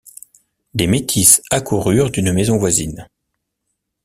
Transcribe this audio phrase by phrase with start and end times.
[0.73, 3.07] Des métis accoururent d’une maison voisine.